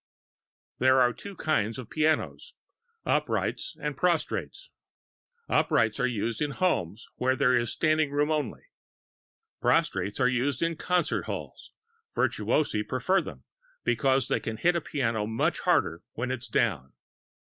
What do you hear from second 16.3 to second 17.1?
it is down.